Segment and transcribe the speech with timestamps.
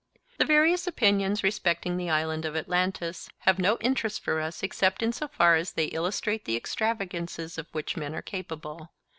[0.39, 5.13] The various opinions respecting the Island of Atlantis have no interest for us except in
[5.13, 8.89] so far as they illustrate the extravagances of which men are capable.